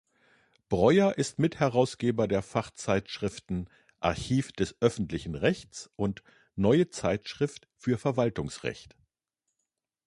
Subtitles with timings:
[0.67, 3.69] Breuer ist Mitherausgeber der Fachzeitschriften
[3.99, 6.23] Archiv des öffentlichen Rechts und
[6.55, 8.95] Neue Zeitschrift für Verwaltungsrecht.